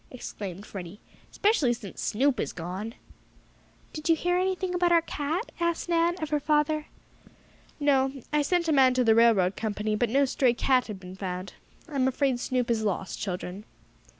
[0.09, 0.99] exclaimed Freddie.
[1.29, 2.95] "'Specially since Snoop is gone."
[3.93, 6.87] "Did you hear anything about our cat?" asked Nan, of her father.
[7.79, 8.11] "No.
[8.33, 11.53] I sent a man to the railroad company, but no stray cat had been found.
[11.87, 13.63] I am afraid Snoop is lost, children."